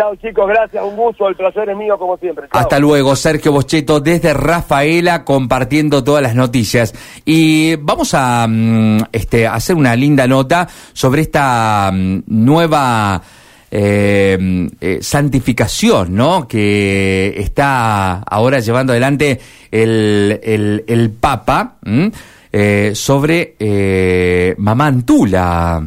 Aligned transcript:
Chao 0.00 0.16
chicos, 0.16 0.48
gracias, 0.48 0.82
un 0.82 0.96
gusto, 0.96 1.28
el 1.28 1.36
placer 1.36 1.68
es 1.68 1.76
mío 1.76 1.98
como 1.98 2.16
siempre. 2.16 2.46
Hasta 2.52 2.78
luego, 2.78 3.14
Sergio 3.14 3.52
Bocheto 3.52 4.00
desde 4.00 4.32
Rafaela 4.32 5.26
compartiendo 5.26 6.02
todas 6.02 6.22
las 6.22 6.34
noticias. 6.34 6.94
Y 7.26 7.76
vamos 7.76 8.14
a 8.14 8.46
mm, 8.48 9.08
este, 9.12 9.46
hacer 9.46 9.76
una 9.76 9.94
linda 9.94 10.26
nota 10.26 10.66
sobre 10.94 11.20
esta 11.20 11.90
mm, 11.92 12.22
nueva 12.28 13.20
eh, 13.70 14.70
eh, 14.80 14.98
santificación, 15.02 16.14
¿no? 16.14 16.48
Que 16.48 17.34
está 17.36 18.20
ahora 18.22 18.60
llevando 18.60 18.94
adelante 18.94 19.38
el, 19.70 20.82
el, 20.86 21.10
Papa 21.10 21.76
eh, 22.50 22.92
sobre 22.94 24.54
Mamá 24.56 24.86
Antula. 24.86 25.86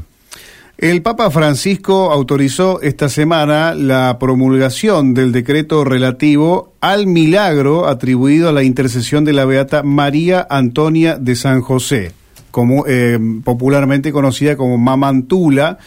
El 0.83 1.01
Papa 1.01 1.31
Francisco 1.31 2.11
autorizó 2.11 2.81
esta 2.81 3.07
semana 3.07 3.73
la 3.73 4.19
promulgación 4.19 5.13
del 5.13 5.31
decreto 5.31 5.85
relativo 5.85 6.73
al 6.81 7.07
milagro 7.07 7.87
atribuido 7.87 8.49
a 8.49 8.51
la 8.51 8.63
intercesión 8.63 9.23
de 9.23 9.31
la 9.31 9.45
beata 9.45 9.81
María 9.83 10.45
Antonia 10.49 11.17
de 11.17 11.37
San 11.37 11.61
José, 11.61 12.11
como, 12.51 12.83
eh, 12.85 13.17
popularmente 13.45 14.11
conocida 14.11 14.57
como 14.57 14.77
Mamantula, 14.77 15.77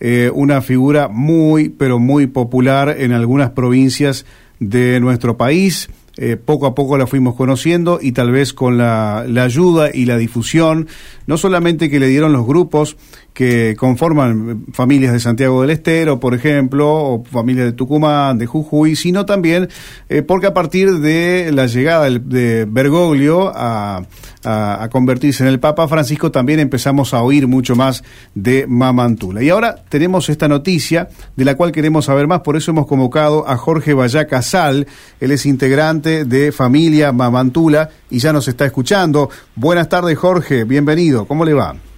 eh, 0.00 0.32
una 0.34 0.62
figura 0.62 1.06
muy, 1.06 1.68
pero 1.68 2.00
muy 2.00 2.26
popular 2.26 2.96
en 2.98 3.12
algunas 3.12 3.50
provincias 3.50 4.26
de 4.58 4.98
nuestro 4.98 5.36
país. 5.36 5.90
Eh, 6.16 6.36
poco 6.36 6.66
a 6.66 6.74
poco 6.74 6.98
la 6.98 7.06
fuimos 7.06 7.36
conociendo 7.36 8.00
y 8.02 8.12
tal 8.12 8.32
vez 8.32 8.52
con 8.52 8.76
la, 8.76 9.24
la, 9.28 9.44
ayuda 9.44 9.90
y 9.94 10.06
la 10.06 10.18
difusión, 10.18 10.88
no 11.26 11.38
solamente 11.38 11.88
que 11.88 12.00
le 12.00 12.08
dieron 12.08 12.32
los 12.32 12.44
grupos 12.44 12.96
que 13.32 13.76
conforman 13.76 14.66
familias 14.72 15.12
de 15.12 15.20
Santiago 15.20 15.62
del 15.62 15.70
Estero, 15.70 16.20
por 16.20 16.34
ejemplo, 16.34 16.88
o 16.92 17.24
familias 17.24 17.66
de 17.66 17.72
Tucumán, 17.72 18.38
de 18.38 18.46
Jujuy, 18.46 18.96
sino 18.96 19.24
también 19.24 19.68
eh, 20.08 20.22
porque 20.22 20.46
a 20.46 20.54
partir 20.54 20.98
de 20.98 21.50
la 21.52 21.66
llegada 21.66 22.10
de 22.10 22.66
Bergoglio 22.68 23.52
a, 23.54 24.02
a, 24.44 24.88
convertirse 24.90 25.42
en 25.42 25.48
el 25.48 25.60
Papa 25.60 25.86
Francisco, 25.88 26.30
también 26.30 26.60
empezamos 26.60 27.14
a 27.14 27.22
oír 27.22 27.46
mucho 27.46 27.76
más 27.76 28.02
de 28.34 28.66
Mamantula. 28.66 29.42
Y 29.42 29.50
ahora 29.50 29.76
tenemos 29.88 30.28
esta 30.28 30.48
noticia 30.48 31.08
de 31.36 31.44
la 31.44 31.54
cual 31.54 31.72
queremos 31.72 32.06
saber 32.06 32.26
más, 32.26 32.40
por 32.40 32.56
eso 32.56 32.70
hemos 32.70 32.86
convocado 32.86 33.48
a 33.48 33.56
Jorge 33.56 33.94
Vallaca 33.94 34.42
Sal, 34.42 34.86
él 35.20 35.30
es 35.30 35.46
integrante 35.46 36.24
de 36.24 36.52
familia 36.52 37.12
Mamantula 37.12 37.90
y 38.10 38.18
ya 38.18 38.32
nos 38.32 38.48
está 38.48 38.64
escuchando. 38.64 39.30
Buenas 39.54 39.88
tardes 39.88 40.18
Jorge, 40.18 40.64
bienvenido, 40.64 41.26
¿cómo 41.26 41.44
le 41.44 41.54
va? 41.54 41.89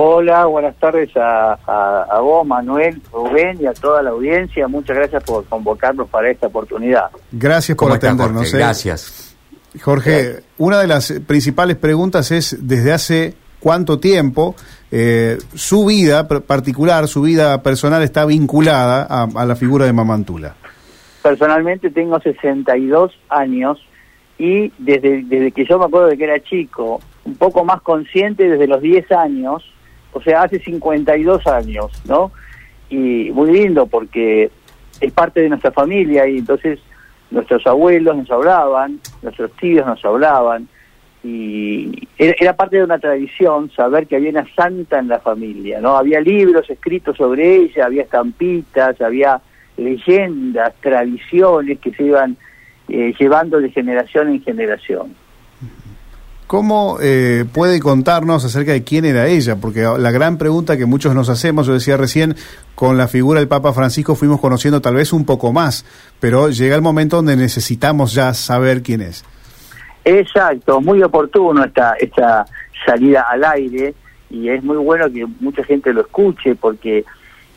Hola, 0.00 0.46
buenas 0.46 0.76
tardes 0.76 1.10
a, 1.16 2.20
vos, 2.22 2.46
Manuel, 2.46 3.02
Rubén 3.12 3.58
y 3.60 3.66
a 3.66 3.72
toda 3.72 4.00
la 4.00 4.10
audiencia. 4.10 4.68
Muchas 4.68 4.96
gracias 4.96 5.24
por 5.24 5.44
convocarnos 5.46 6.08
para 6.08 6.30
esta 6.30 6.46
oportunidad. 6.46 7.10
Gracias 7.32 7.76
por 7.76 7.90
atendernos. 7.90 8.54
¿eh? 8.54 8.58
Gracias. 8.58 9.36
Jorge, 9.82 10.44
una 10.56 10.78
de 10.80 10.86
las 10.86 11.12
principales 11.26 11.76
preguntas 11.78 12.30
es 12.30 12.56
desde 12.60 12.92
hace 12.92 13.34
cuánto 13.58 13.98
tiempo 13.98 14.54
eh, 14.92 15.38
su 15.54 15.86
vida 15.86 16.28
particular, 16.28 17.08
su 17.08 17.22
vida 17.22 17.60
personal 17.64 18.00
está 18.04 18.24
vinculada 18.24 19.02
a, 19.02 19.24
a, 19.24 19.44
la 19.46 19.56
figura 19.56 19.84
de 19.84 19.92
Mamantula. 19.92 20.54
Personalmente 21.24 21.90
tengo 21.90 22.20
62 22.20 23.18
años 23.30 23.84
y 24.38 24.72
desde, 24.78 25.24
desde 25.24 25.50
que 25.50 25.64
yo 25.64 25.76
me 25.76 25.86
acuerdo 25.86 26.06
de 26.06 26.16
que 26.16 26.22
era 26.22 26.40
chico, 26.40 27.00
un 27.24 27.34
poco 27.34 27.64
más 27.64 27.82
consciente 27.82 28.48
desde 28.48 28.68
los 28.68 28.80
10 28.80 29.10
años, 29.10 29.64
o 30.12 30.20
sea, 30.20 30.42
hace 30.42 30.58
52 30.58 31.46
años, 31.46 31.90
¿no? 32.06 32.32
Y 32.90 33.30
muy 33.32 33.52
lindo 33.52 33.86
porque 33.86 34.50
es 35.00 35.12
parte 35.12 35.42
de 35.42 35.48
nuestra 35.48 35.70
familia 35.70 36.26
y 36.26 36.38
entonces 36.38 36.78
nuestros 37.30 37.66
abuelos 37.66 38.16
nos 38.16 38.30
hablaban, 38.30 39.00
nuestros 39.22 39.52
tíos 39.52 39.86
nos 39.86 40.04
hablaban 40.04 40.68
y 41.22 42.08
era, 42.16 42.54
parte 42.54 42.76
de 42.76 42.84
una 42.84 42.98
tradición 42.98 43.70
saber 43.72 44.06
que 44.06 44.16
había 44.16 44.30
una 44.30 44.46
santa 44.54 44.98
en 44.98 45.08
la 45.08 45.18
familia, 45.18 45.80
¿no? 45.80 45.96
Había 45.96 46.20
libros 46.20 46.70
escritos 46.70 47.16
sobre 47.16 47.56
ella, 47.56 47.86
había 47.86 48.02
estampitas, 48.02 49.00
había 49.00 49.40
leyendas, 49.76 50.74
tradiciones 50.80 51.78
que 51.80 51.92
se 51.92 52.04
iban 52.04 52.36
eh, 52.88 53.12
llevando 53.18 53.60
de 53.60 53.70
generación 53.70 54.28
en 54.28 54.42
generación. 54.42 55.14
¿Cómo 56.48 56.96
eh, 57.02 57.44
puede 57.52 57.78
contarnos 57.78 58.42
acerca 58.42 58.72
de 58.72 58.82
quién 58.82 59.04
era 59.04 59.26
ella? 59.26 59.56
Porque 59.56 59.82
la 59.82 60.10
gran 60.10 60.38
pregunta 60.38 60.78
que 60.78 60.86
muchos 60.86 61.14
nos 61.14 61.28
hacemos, 61.28 61.66
yo 61.66 61.74
decía 61.74 61.98
recién, 61.98 62.36
con 62.74 62.96
la 62.96 63.06
figura 63.06 63.40
del 63.40 63.48
Papa 63.50 63.74
Francisco 63.74 64.14
fuimos 64.14 64.40
conociendo 64.40 64.80
tal 64.80 64.94
vez 64.94 65.12
un 65.12 65.26
poco 65.26 65.52
más, 65.52 65.84
pero 66.20 66.48
llega 66.48 66.74
el 66.74 66.80
momento 66.80 67.16
donde 67.16 67.36
necesitamos 67.36 68.14
ya 68.14 68.32
saber 68.32 68.82
quién 68.82 69.02
es. 69.02 69.26
Exacto, 70.06 70.80
muy 70.80 71.02
oportuno 71.02 71.62
esta, 71.64 71.92
esta 72.00 72.46
salida 72.86 73.26
al 73.28 73.44
aire 73.44 73.94
y 74.30 74.48
es 74.48 74.64
muy 74.64 74.78
bueno 74.78 75.12
que 75.12 75.26
mucha 75.40 75.62
gente 75.64 75.92
lo 75.92 76.00
escuche 76.00 76.54
porque 76.54 77.04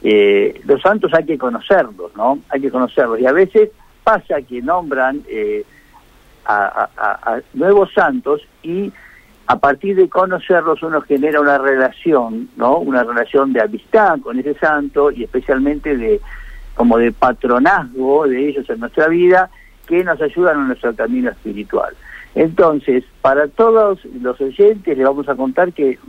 eh, 0.03 0.59
los 0.65 0.81
santos 0.81 1.13
hay 1.13 1.23
que 1.23 1.37
conocerlos, 1.37 2.13
¿no? 2.17 2.39
Hay 2.49 2.59
que 2.59 2.69
conocerlos 2.69 3.21
y 3.21 3.25
a 3.25 3.31
veces 3.31 3.69
pasa 4.03 4.41
que 4.41 4.61
nombran... 4.61 5.21
Eh, 5.29 5.63
a, 6.45 7.39
nuevos 7.53 7.93
santos 7.93 8.41
y 8.63 8.91
a 9.47 9.59
partir 9.59 9.95
de 9.95 10.09
conocerlos 10.09 10.81
uno 10.83 11.01
genera 11.01 11.41
una 11.41 11.57
relación, 11.57 12.49
¿no? 12.55 12.77
Una 12.77 13.03
relación 13.03 13.53
de 13.53 13.61
amistad 13.61 14.19
con 14.19 14.39
ese 14.39 14.53
santo 14.55 15.11
y 15.11 15.23
especialmente 15.23 15.97
de 15.97 16.21
como 16.75 16.97
de 16.97 17.11
patronazgo 17.11 18.27
de 18.27 18.49
ellos 18.49 18.69
en 18.69 18.79
nuestra 18.79 19.07
vida 19.07 19.49
que 19.87 20.03
nos 20.03 20.21
ayudan 20.21 20.59
en 20.59 20.67
nuestro 20.67 20.95
camino 20.95 21.29
espiritual. 21.31 21.93
Entonces, 22.33 23.03
para 23.21 23.47
todos 23.49 24.05
los 24.05 24.39
oyentes 24.39 24.97
les 24.97 25.05
vamos 25.05 25.27
a 25.27 25.35
contar 25.35 25.73
que 25.73 25.99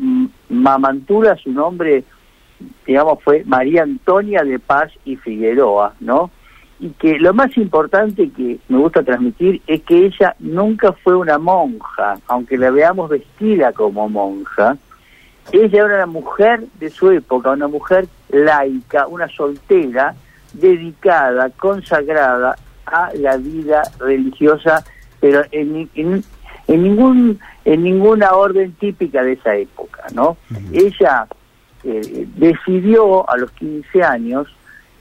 Mamantula, 0.49 1.37
su 1.37 1.51
nombre, 1.51 2.05
digamos, 2.87 3.19
fue 3.25 3.43
María 3.45 3.83
Antonia 3.83 4.45
de 4.45 4.61
Paz 4.61 4.93
y 5.05 5.17
Figueroa, 5.17 5.95
¿no? 5.99 6.31
Y 6.83 6.89
que 6.91 7.17
lo 7.21 7.33
más 7.33 7.57
importante 7.57 8.29
que 8.31 8.59
me 8.69 8.79
gusta 8.79 9.05
transmitir 9.05 9.63
es 9.69 9.83
que 9.83 10.07
ella 10.07 10.35
nunca 10.41 10.93
fue 10.93 11.15
una 11.15 11.39
monja, 11.39 12.15
aunque 12.27 12.59
la 12.59 12.73
veamos 12.73 13.09
vestida 13.09 13.73
como 13.73 14.09
monja, 14.09 14.77
ella 15.53 15.85
era 15.85 15.95
una 15.95 16.07
mujer 16.07 16.65
de 16.81 16.91
su 16.91 17.13
época, 17.13 17.53
una 17.53 17.69
mujer 17.69 18.09
laica, 18.31 19.07
una 19.07 19.29
soltera, 19.29 20.17
dedicada, 20.55 21.51
consagrada 21.51 22.57
a 22.85 23.13
la 23.15 23.37
vida 23.37 23.83
religiosa, 24.01 24.85
pero 25.21 25.45
en, 25.53 25.89
en, 25.95 26.25
ningún 26.67 27.39
en 27.65 27.85
ninguna 27.85 28.33
orden 28.33 28.73
típica 28.73 29.23
de 29.23 29.35
esa 29.35 29.55
época, 29.55 30.03
¿no? 30.15 30.37
Ella 30.73 31.29
eh, 31.85 32.27
decidió 32.35 33.31
a 33.31 33.37
los 33.37 33.53
15 33.53 34.03
años 34.03 34.49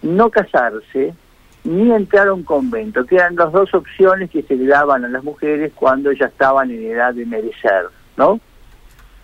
no 0.03 0.29
casarse, 0.29 1.15
ni 1.63 1.91
entrar 1.91 2.27
a 2.27 2.33
un 2.33 2.43
convento, 2.43 3.05
que 3.05 3.15
eran 3.15 3.35
las 3.35 3.51
dos 3.51 3.73
opciones 3.73 4.29
que 4.29 4.41
se 4.43 4.55
le 4.55 4.65
daban 4.65 5.05
a 5.05 5.09
las 5.09 5.23
mujeres 5.23 5.71
cuando 5.75 6.11
ya 6.11 6.25
estaban 6.25 6.71
en 6.71 6.83
edad 6.83 7.13
de 7.13 7.25
merecer, 7.25 7.85
¿no? 8.17 8.39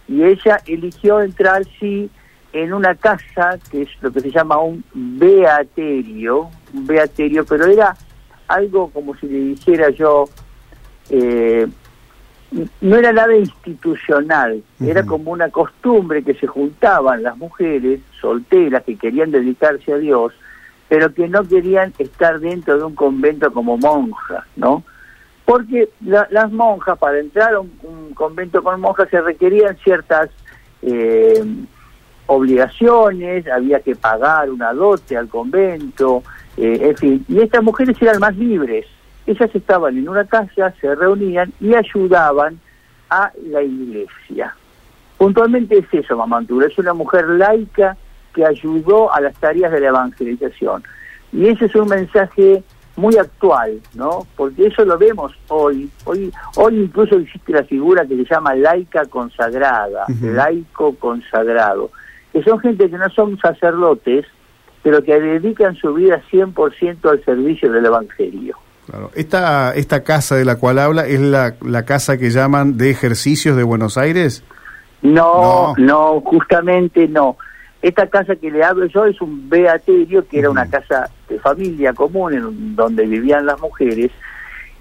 Y 0.08 0.24
ella 0.24 0.62
eligió 0.66 1.22
entrar, 1.22 1.64
sí, 1.80 2.10
en 2.54 2.74
una 2.74 2.96
casa 2.96 3.58
que 3.70 3.84
es 3.84 3.90
lo 4.02 4.12
que 4.12 4.22
se 4.22 4.32
llama 4.32 4.60
un 4.60 4.84
beaterio, 4.94 6.50
un 6.74 6.88
beaterio, 6.88 7.46
pero 7.46 7.66
era 7.66 7.96
algo 8.48 8.90
como 8.90 9.16
si 9.18 9.28
le 9.28 9.40
dijera 9.40 9.90
yo, 9.90 10.30
eh, 11.10 11.68
no 12.80 12.96
era 12.96 13.12
nada 13.12 13.36
institucional, 13.36 14.64
era 14.80 15.04
como 15.04 15.32
una 15.32 15.50
costumbre 15.50 16.24
que 16.24 16.34
se 16.36 16.48
juntaban 16.48 17.22
las 17.22 17.36
mujeres 17.38 18.00
solteras 18.22 18.84
que 18.84 18.96
querían 18.96 19.32
dedicarse 19.32 19.92
a 19.92 19.98
Dios, 19.98 20.34
pero 20.90 21.14
que 21.14 21.28
no 21.28 21.44
querían 21.44 21.94
estar 21.98 22.40
dentro 22.40 22.78
de 22.78 22.84
un 22.84 22.96
convento 22.96 23.52
como 23.52 23.78
monjas, 23.78 24.46
¿no? 24.56 24.84
Porque 25.46 25.90
las 26.02 26.52
monjas, 26.52 26.98
para 26.98 27.20
entrar 27.20 27.54
a 27.54 27.60
un, 27.60 28.14
convento 28.14 28.64
con 28.64 28.82
monjas, 28.82 29.10
se 29.10 29.22
requerían 29.22 29.78
ciertas 29.78 30.30
eh, 30.82 31.44
obligaciones, 32.26 33.48
había 33.48 33.80
que 33.80 33.96
pagar 33.96 34.50
una 34.50 34.74
dote 34.74 35.16
al 35.16 35.30
convento, 35.30 36.24
eh, 36.58 36.80
en 36.82 36.98
fin, 36.98 37.26
y 37.28 37.40
estas 37.40 37.64
mujeres 37.64 38.02
eran 38.02 38.20
más 38.20 38.36
libres. 38.36 38.86
Ellas 39.26 39.50
estaban 39.54 39.98
en 39.98 40.08
una 40.08 40.26
casa, 40.26 40.74
se 40.80 40.96
reunían 40.96 41.54
y 41.60 41.76
ayudaban 41.76 42.60
a 43.10 43.32
la 43.50 43.62
iglesia. 43.62 44.56
Puntualmente 45.18 45.78
es 45.78 45.86
eso, 45.92 46.16
Mamantura, 46.18 46.68
es 46.68 46.78
una 46.78 46.94
mujer 46.94 47.28
laica 47.30 47.98
que 48.34 48.46
ayudó 48.46 49.14
a 49.14 49.22
las 49.22 49.36
tareas 49.36 49.72
de 49.72 49.80
la 49.80 49.88
evangelización. 49.90 50.84
Y 51.32 51.48
ese 51.48 51.66
es 51.66 51.76
un 51.76 51.88
mensaje 51.88 52.64
muy 52.98 53.16
actual, 53.16 53.80
¿no? 53.94 54.26
Porque 54.36 54.68
eso 54.68 54.84
lo 54.84 54.98
vemos 54.98 55.32
hoy. 55.48 55.90
Hoy, 56.06 56.34
hoy 56.56 56.80
incluso 56.82 57.16
existe 57.16 57.54
la 57.54 57.64
figura 57.64 58.06
que 58.06 58.18
se 58.18 58.26
llama 58.26 58.56
laica 58.56 59.06
consagrada, 59.06 60.06
laico 60.20 60.96
consagrado, 60.96 61.92
que 62.34 62.44
son 62.44 62.60
gente 62.60 62.90
que 62.90 62.98
no 62.98 63.10
son 63.12 63.38
sacerdotes, 63.38 64.26
pero 64.82 65.04
que 65.04 65.20
dedican 65.20 65.76
su 65.76 65.94
vida 65.94 66.22
100% 66.32 67.10
al 67.10 67.24
servicio 67.24 67.72
del 67.72 67.86
Evangelio. 67.86 68.58
Claro. 68.88 69.12
Esta, 69.16 69.76
esta 69.76 70.04
casa 70.04 70.36
de 70.36 70.46
la 70.46 70.56
cual 70.56 70.80
habla 70.80 71.06
es 71.06 71.20
la, 71.20 71.56
la 71.62 71.86
casa 71.86 72.18
que 72.18 72.30
llaman 72.32 72.78
de 72.78 72.90
ejercicios 72.90 73.56
de 73.58 73.64
Buenos 73.64 73.98
Aires. 73.98 74.44
No, 75.02 75.76
no, 75.78 76.22
justamente 76.22 77.08
no. 77.08 77.38
Esta 77.88 78.08
casa 78.08 78.36
que 78.36 78.52
le 78.52 78.64
hablo 78.66 78.86
yo 78.88 79.06
es 79.06 79.22
un 79.22 79.48
beaterio, 79.48 80.28
que 80.28 80.40
era 80.40 80.50
una 80.50 80.70
casa 80.70 81.10
de 81.30 81.40
familia 81.40 81.94
común 81.94 82.34
en 82.34 82.76
donde 82.76 83.06
vivían 83.06 83.46
las 83.46 83.62
mujeres, 83.62 84.12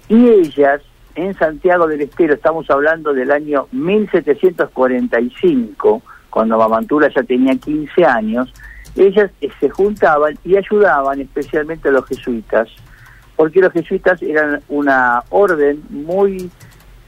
y 0.09 0.27
ellas 0.27 0.81
en 1.15 1.33
Santiago 1.35 1.87
del 1.87 2.01
Estero, 2.01 2.33
estamos 2.33 2.69
hablando 2.69 3.13
del 3.13 3.31
año 3.31 3.69
1745, 3.71 6.01
cuando 6.29 6.57
Mamantura 6.57 7.07
ya 7.07 7.23
tenía 7.23 7.55
15 7.55 8.03
años, 8.03 8.53
ellas 8.97 9.31
eh, 9.39 9.47
se 9.57 9.69
juntaban 9.69 10.37
y 10.43 10.57
ayudaban 10.57 11.21
especialmente 11.21 11.87
a 11.87 11.93
los 11.93 12.05
jesuitas, 12.07 12.67
porque 13.37 13.61
los 13.61 13.71
jesuitas 13.71 14.21
eran 14.21 14.59
una 14.67 15.23
orden 15.29 15.81
muy 15.89 16.51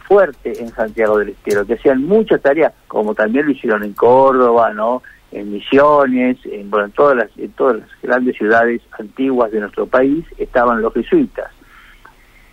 fuerte 0.08 0.62
en 0.62 0.70
Santiago 0.70 1.18
del 1.18 1.32
Estero, 1.32 1.66
que 1.66 1.74
hacían 1.74 2.06
muchas 2.06 2.42
tareas, 2.42 2.72
como 2.88 3.14
también 3.14 3.48
lo 3.48 3.52
hicieron 3.52 3.84
en 3.84 3.92
Córdoba, 3.92 4.74
¿no? 4.74 5.04
En 5.32 5.52
Misiones, 5.52 6.38
en, 6.46 6.70
bueno, 6.70 6.88
en, 6.88 6.92
todas 6.92 7.16
las, 7.16 7.30
en 7.38 7.52
todas 7.52 7.78
las 7.78 7.90
grandes 8.02 8.36
ciudades 8.38 8.82
antiguas 8.98 9.52
de 9.52 9.60
nuestro 9.60 9.86
país 9.86 10.26
estaban 10.38 10.82
los 10.82 10.94
jesuitas. 10.94 11.52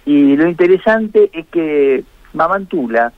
Y 0.05 0.37
lo 0.37 0.47
interesante 0.49 1.31
es 1.33 1.47
que 1.47 2.05
Mamantula 2.33 3.13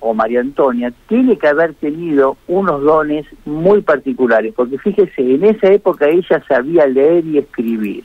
o 0.00 0.14
María 0.14 0.40
Antonia 0.40 0.92
tiene 1.06 1.38
que 1.38 1.48
haber 1.48 1.74
tenido 1.74 2.36
unos 2.48 2.82
dones 2.82 3.26
muy 3.44 3.82
particulares, 3.82 4.52
porque 4.56 4.78
fíjese, 4.78 5.34
en 5.34 5.44
esa 5.44 5.68
época 5.68 6.08
ella 6.08 6.42
sabía 6.48 6.86
leer 6.86 7.24
y 7.24 7.38
escribir. 7.38 8.04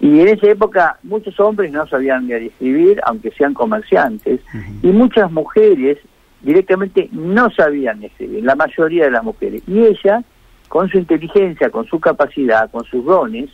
Y 0.00 0.20
en 0.20 0.28
esa 0.28 0.48
época 0.48 0.98
muchos 1.02 1.38
hombres 1.40 1.72
no 1.72 1.86
sabían 1.86 2.26
leer 2.26 2.44
y 2.44 2.46
escribir, 2.46 3.00
aunque 3.04 3.30
sean 3.32 3.54
comerciantes, 3.54 4.40
y 4.82 4.88
muchas 4.88 5.30
mujeres 5.30 5.98
directamente 6.40 7.08
no 7.12 7.50
sabían 7.50 8.02
escribir, 8.02 8.44
la 8.44 8.54
mayoría 8.54 9.04
de 9.04 9.10
las 9.10 9.24
mujeres. 9.24 9.62
Y 9.66 9.80
ella, 9.84 10.22
con 10.68 10.88
su 10.88 10.98
inteligencia, 10.98 11.70
con 11.70 11.86
su 11.86 12.00
capacidad, 12.00 12.70
con 12.70 12.84
sus 12.84 13.04
dones, 13.04 13.50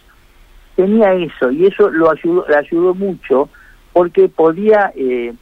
tenía 0.76 1.14
eso, 1.14 1.50
y 1.50 1.66
eso 1.66 1.90
lo 1.90 2.10
ayudó, 2.10 2.46
le 2.48 2.56
ayudó 2.56 2.94
mucho 2.94 3.48
porque 3.92 4.28
podía... 4.28 4.92
Eh, 4.96 5.34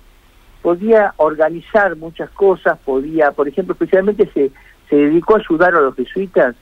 podía 0.63 1.13
organizar 1.17 1.97
muchas 1.97 2.31
cosas, 2.31 2.79
podía, 2.85 3.33
por 3.33 3.49
ejemplo, 3.49 3.73
especialmente 3.73 4.31
se, 4.33 4.53
se 4.89 4.97
dedicó 4.97 5.35
a 5.35 5.41
ayudar 5.41 5.75
a 5.75 5.81
los 5.81 5.97
jesuitas 5.97 6.55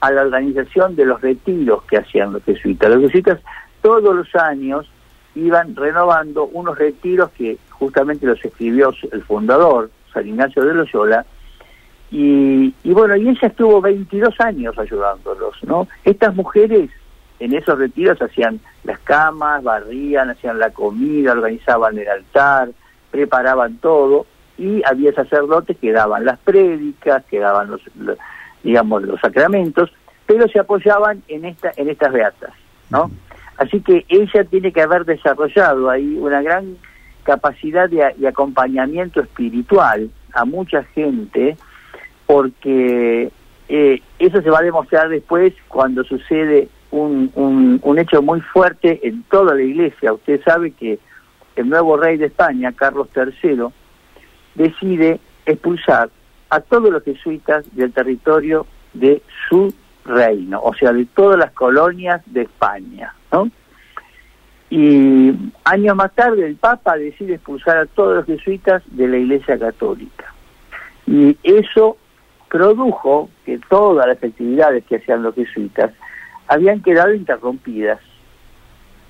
a 0.00 0.12
la 0.12 0.22
organización 0.22 0.94
de 0.94 1.04
los 1.04 1.20
retiros 1.20 1.82
que 1.84 1.98
hacían 1.98 2.32
los 2.32 2.44
jesuitas. 2.44 2.88
Los 2.88 3.00
jesuitas 3.02 3.40
todos 3.82 4.14
los 4.14 4.34
años 4.36 4.88
iban 5.34 5.74
renovando 5.74 6.46
unos 6.46 6.78
retiros 6.78 7.30
que 7.30 7.58
justamente 7.70 8.26
los 8.26 8.42
escribió 8.44 8.92
el 9.10 9.22
fundador, 9.24 9.90
San 10.12 10.26
Ignacio 10.26 10.64
de 10.64 10.74
Loyola, 10.74 11.24
y, 12.10 12.74
y 12.84 12.92
bueno, 12.92 13.16
y 13.16 13.28
ella 13.28 13.48
estuvo 13.48 13.80
22 13.80 14.34
años 14.40 14.78
ayudándolos, 14.78 15.56
¿no? 15.64 15.88
Estas 16.04 16.34
mujeres 16.34 16.90
en 17.38 17.54
esos 17.54 17.78
retiros 17.78 18.20
hacían 18.20 18.60
las 18.84 18.98
camas, 19.00 19.62
barrían, 19.62 20.30
hacían 20.30 20.58
la 20.58 20.70
comida, 20.70 21.32
organizaban 21.32 21.98
el 21.98 22.08
altar, 22.08 22.70
preparaban 23.10 23.76
todo, 23.78 24.26
y 24.56 24.82
había 24.84 25.12
sacerdotes 25.12 25.76
que 25.78 25.92
daban 25.92 26.24
las 26.24 26.38
prédicas, 26.40 27.24
que 27.26 27.38
daban 27.38 27.70
los, 27.70 27.80
digamos, 28.62 29.02
los 29.02 29.20
sacramentos, 29.20 29.90
pero 30.26 30.48
se 30.48 30.58
apoyaban 30.58 31.22
en, 31.28 31.44
esta, 31.44 31.70
en 31.76 31.88
estas 31.88 32.12
beatas, 32.12 32.52
¿no? 32.90 33.10
Así 33.56 33.80
que 33.80 34.04
ella 34.08 34.44
tiene 34.44 34.72
que 34.72 34.82
haber 34.82 35.04
desarrollado 35.04 35.90
ahí 35.90 36.16
una 36.16 36.42
gran 36.42 36.76
capacidad 37.22 37.88
de, 37.88 38.26
acompañamiento 38.26 39.20
espiritual 39.20 40.10
a 40.32 40.44
mucha 40.44 40.84
gente, 40.84 41.56
porque 42.26 43.30
eh, 43.68 44.02
eso 44.18 44.42
se 44.42 44.50
va 44.50 44.58
a 44.58 44.62
demostrar 44.62 45.08
después 45.08 45.54
cuando 45.68 46.04
sucede 46.04 46.68
un, 46.90 47.30
un, 47.34 47.80
un, 47.82 47.98
hecho 47.98 48.22
muy 48.22 48.40
fuerte 48.40 49.06
en 49.06 49.22
toda 49.24 49.54
la 49.54 49.62
iglesia. 49.62 50.12
Usted 50.12 50.40
sabe 50.42 50.72
que 50.72 50.98
el 51.56 51.68
nuevo 51.68 51.96
rey 51.96 52.16
de 52.16 52.26
España, 52.26 52.72
Carlos 52.72 53.08
III, 53.14 53.64
decide 54.54 55.20
expulsar 55.44 56.10
a 56.50 56.60
todos 56.60 56.90
los 56.90 57.02
jesuitas 57.02 57.64
del 57.74 57.92
territorio 57.92 58.66
de 58.94 59.22
su 59.48 59.72
reino, 60.04 60.60
o 60.62 60.74
sea, 60.74 60.92
de 60.92 61.04
todas 61.06 61.38
las 61.38 61.52
colonias 61.52 62.22
de 62.26 62.42
España, 62.42 63.14
¿no? 63.32 63.50
Y 64.70 65.32
años 65.64 65.96
más 65.96 66.14
tarde 66.14 66.46
el 66.46 66.56
Papa 66.56 66.96
decide 66.96 67.34
expulsar 67.34 67.78
a 67.78 67.86
todos 67.86 68.16
los 68.16 68.26
jesuitas 68.26 68.82
de 68.86 69.08
la 69.08 69.16
Iglesia 69.16 69.58
Católica. 69.58 70.34
Y 71.06 71.38
eso 71.42 71.96
produjo 72.50 73.30
que 73.46 73.58
todas 73.70 74.06
las 74.06 74.22
actividades 74.22 74.84
que 74.84 74.96
hacían 74.96 75.22
los 75.22 75.34
jesuitas 75.34 75.92
habían 76.48 76.82
quedado 76.82 77.14
interrumpidas. 77.14 77.98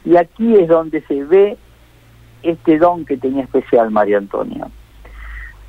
Y 0.05 0.17
aquí 0.17 0.55
es 0.55 0.69
donde 0.69 1.01
se 1.03 1.25
ve 1.25 1.57
este 2.43 2.79
don 2.79 3.05
que 3.05 3.17
tenía 3.17 3.43
especial 3.43 3.91
María 3.91 4.19
Antonia. 4.19 4.69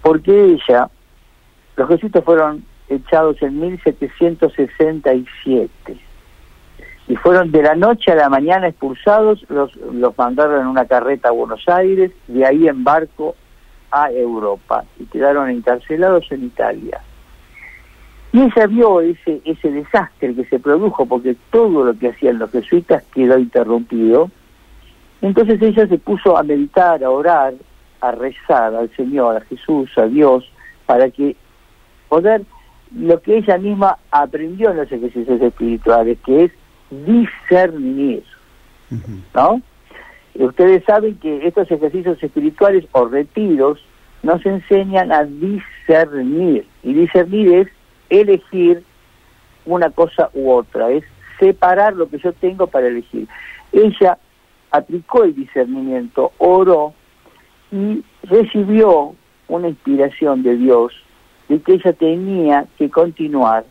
Porque 0.03 0.53
ella, 0.53 0.88
los 1.75 1.89
jesuitas 1.89 2.24
fueron 2.24 2.63
echados 2.89 3.42
en 3.42 3.59
1767 3.59 6.08
y 7.09 7.15
fueron 7.15 7.51
de 7.51 7.63
la 7.63 7.75
noche 7.75 8.11
a 8.11 8.15
la 8.15 8.29
mañana 8.29 8.67
expulsados, 8.67 9.44
los, 9.50 9.75
los 9.77 10.15
mandaron 10.15 10.61
en 10.61 10.67
una 10.67 10.85
carreta 10.85 11.29
a 11.29 11.31
Buenos 11.31 11.67
Aires, 11.67 12.11
de 12.27 12.45
ahí 12.45 12.67
en 12.67 12.83
barco 12.83 13.35
a 13.91 14.11
Europa 14.11 14.85
y 15.00 15.06
quedaron 15.06 15.50
encarcelados 15.50 16.31
en 16.31 16.45
Italia. 16.45 17.01
Y 18.31 18.41
ella 18.41 18.67
vio 18.67 19.01
ese, 19.01 19.41
ese 19.44 19.71
desastre 19.71 20.35
que 20.35 20.45
se 20.45 20.59
produjo 20.59 21.07
porque 21.07 21.35
todo 21.50 21.83
lo 21.83 21.97
que 21.97 22.09
hacían 22.09 22.38
los 22.38 22.51
jesuitas 22.51 23.03
quedó 23.11 23.39
interrumpido. 23.39 24.29
Entonces 25.23 25.59
ella 25.63 25.88
se 25.88 25.97
puso 25.97 26.38
a 26.38 26.44
meditar, 26.44 27.03
a 27.03 27.09
orar, 27.09 27.56
a 28.01 28.11
rezar 28.11 28.75
al 28.75 28.95
Señor, 28.95 29.38
a 29.38 29.41
Jesús, 29.41 29.89
a 29.97 30.06
Dios, 30.06 30.47
para 30.85 31.09
que 31.09 31.35
poder 32.07 32.44
lo 32.95 33.19
que 33.19 33.38
ella 33.38 33.57
misma 33.57 33.97
aprendió 34.11 34.69
en 34.69 34.77
los 34.77 34.91
ejercicios 34.91 35.41
espirituales, 35.41 36.19
que 36.23 36.45
es 36.45 36.51
discernir, 36.89 38.24
¿no? 39.33 39.62
Ustedes 40.36 40.83
saben 40.85 41.16
que 41.18 41.45
estos 41.45 41.69
ejercicios 41.69 42.21
espirituales 42.21 42.85
o 42.94 43.06
retiros 43.06 43.80
nos 44.23 44.45
enseñan 44.45 45.11
a 45.11 45.23
discernir, 45.23 46.66
y 46.83 46.94
discernir 46.94 47.54
es 47.54 47.68
elegir 48.09 48.83
una 49.66 49.90
cosa 49.90 50.30
u 50.33 50.52
otra, 50.52 50.90
es 50.92 51.04
separar 51.40 51.95
lo 51.95 52.09
que 52.09 52.19
yo 52.19 52.33
tengo 52.33 52.68
para 52.68 52.87
elegir. 52.87 53.28
Ella 53.71 54.18
aplicó 54.71 55.23
el 55.23 55.35
discernimiento, 55.35 56.31
oró 56.37 56.94
y 57.71 58.04
recibió 58.23 59.16
una 59.47 59.69
inspiración 59.69 60.44
de 60.44 60.57
Dios 60.57 60.94
de 61.47 61.59
que 61.61 61.73
ella 61.73 61.94
tenía 61.94 62.66
que 62.78 62.90
continuar 62.90 63.66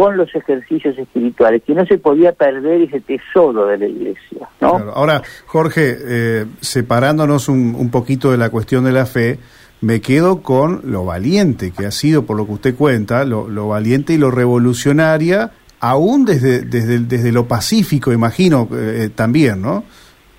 con 0.00 0.16
los 0.16 0.34
ejercicios 0.34 0.96
espirituales, 0.96 1.62
que 1.62 1.74
no 1.74 1.84
se 1.84 1.98
podía 1.98 2.32
perder 2.32 2.80
ese 2.80 3.02
tesoro 3.02 3.66
de 3.66 3.76
la 3.76 3.86
iglesia. 3.86 4.48
¿no? 4.58 4.68
Ahora, 4.94 5.20
Jorge, 5.44 5.94
eh, 6.00 6.46
separándonos 6.62 7.50
un, 7.50 7.74
un, 7.74 7.90
poquito 7.90 8.30
de 8.30 8.38
la 8.38 8.48
cuestión 8.48 8.82
de 8.86 8.92
la 8.92 9.04
fe, 9.04 9.38
me 9.82 10.00
quedo 10.00 10.40
con 10.40 10.80
lo 10.90 11.04
valiente 11.04 11.70
que 11.70 11.84
ha 11.84 11.90
sido, 11.90 12.24
por 12.24 12.38
lo 12.38 12.46
que 12.46 12.52
usted 12.52 12.74
cuenta, 12.76 13.26
lo, 13.26 13.46
lo 13.46 13.68
valiente 13.68 14.14
y 14.14 14.16
lo 14.16 14.30
revolucionaria, 14.30 15.50
aún 15.80 16.24
desde, 16.24 16.62
desde, 16.62 17.00
desde 17.00 17.30
lo 17.30 17.46
pacífico, 17.46 18.10
imagino, 18.10 18.68
eh, 18.72 19.10
también, 19.14 19.60
¿no? 19.60 19.84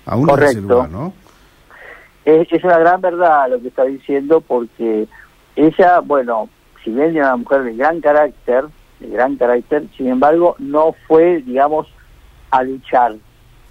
Aún 0.06 0.26
Correcto. 0.26 0.46
desde 0.56 0.58
ese 0.58 0.68
lugar, 0.68 0.90
¿no? 0.90 1.12
Es, 2.24 2.52
es 2.52 2.64
una 2.64 2.80
gran 2.80 3.00
verdad 3.00 3.48
lo 3.48 3.60
que 3.60 3.68
está 3.68 3.84
diciendo, 3.84 4.40
porque 4.40 5.06
ella, 5.54 6.00
bueno, 6.00 6.48
si 6.82 6.90
bien 6.90 7.14
era 7.16 7.26
una 7.26 7.36
mujer 7.36 7.62
de 7.62 7.76
gran 7.76 8.00
carácter, 8.00 8.64
de 9.02 9.08
gran 9.08 9.36
carácter, 9.36 9.84
sin 9.96 10.08
embargo, 10.08 10.56
no 10.58 10.94
fue, 11.06 11.42
digamos, 11.42 11.88
a 12.50 12.62
luchar, 12.62 13.16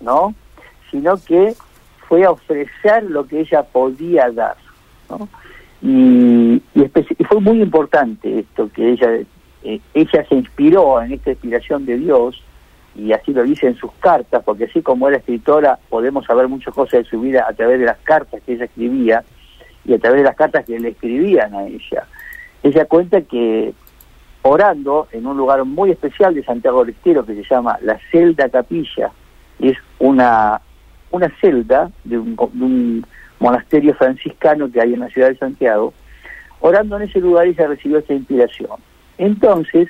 ¿no? 0.02 0.36
Sino 0.90 1.16
que 1.18 1.54
fue 2.08 2.26
a 2.26 2.32
ofrecer 2.32 3.04
lo 3.04 3.26
que 3.26 3.40
ella 3.40 3.64
podía 3.64 4.30
dar, 4.32 4.58
¿no? 5.10 5.30
Y, 5.82 6.62
fue 7.28 7.40
muy 7.40 7.62
importante 7.62 8.40
esto, 8.40 8.70
que 8.74 8.92
ella, 8.92 9.10
eh, 9.64 9.80
ella 9.94 10.26
se 10.28 10.36
inspiró 10.36 11.02
en 11.02 11.14
esta 11.14 11.32
inspiración 11.32 11.86
de 11.86 11.98
Dios, 11.98 12.44
y 12.94 13.14
así 13.14 13.34
lo 13.34 13.44
dice 13.44 13.68
en 13.68 13.78
sus 13.78 13.92
cartas, 13.94 14.44
porque 14.44 14.66
así 14.66 14.82
como 14.82 15.08
era 15.08 15.18
escritora, 15.18 15.80
podemos 15.90 16.26
saber 16.26 16.50
muchas 16.50 16.74
cosas 16.74 17.04
de 17.04 17.10
su 17.10 17.22
vida 17.22 17.46
a 17.48 17.54
través 17.54 17.80
de 17.80 17.86
las 17.86 17.98
cartas 18.00 18.42
que 18.46 18.54
ella 18.54 18.66
escribía, 18.66 19.24
y 19.86 19.94
a 19.94 20.00
través 20.00 20.20
de 20.20 20.26
las 20.26 20.36
cartas 20.36 20.66
que 20.66 20.80
le 20.80 20.90
escribían 20.90 21.56
a 21.56 21.66
ella. 21.66 22.06
Ella 22.64 22.86
cuenta 22.86 23.22
que 23.22 23.74
orando 24.44 25.08
en 25.12 25.26
un 25.26 25.38
lugar 25.38 25.64
muy 25.66 25.92
especial 25.92 26.34
de 26.34 26.44
Santiago 26.44 26.84
del 26.84 26.96
Estero 26.96 27.26
que 27.26 27.36
se 27.36 27.44
llama 27.44 27.78
la 27.82 28.00
Celda 28.12 28.50
Capilla. 28.50 29.12
Es 29.60 29.78
una, 30.00 30.60
una 31.12 31.30
celda 31.40 31.92
de 32.04 32.18
un, 32.18 33.06
monasterio 33.40 33.96
franciscano 33.96 34.72
que 34.72 34.80
hay 34.80 34.94
en 34.94 35.00
la 35.00 35.10
ciudad 35.10 35.30
de 35.30 35.38
Santiago. 35.38 35.94
Orando 36.60 36.98
en 36.98 37.10
ese 37.10 37.20
lugar 37.20 37.48
ella 37.48 37.68
recibió 37.68 37.98
esta 37.98 38.14
inspiración. 38.14 38.80
Entonces, 39.18 39.90